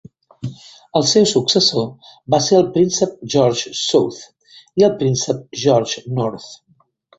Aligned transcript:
El 0.99 1.03
seu 1.09 1.27
successor 1.31 2.09
va 2.35 2.39
ser 2.47 2.57
el 2.61 2.65
príncep 2.79 3.13
George 3.35 3.75
South 3.83 4.19
i 4.83 4.89
el 4.91 4.99
príncep 5.05 5.47
George 5.67 6.05
North. 6.19 6.53